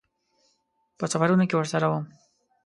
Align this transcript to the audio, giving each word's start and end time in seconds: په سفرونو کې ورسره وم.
په 0.97 1.05
سفرونو 1.11 1.43
کې 1.49 1.55
ورسره 1.57 1.85
وم. 1.87 2.05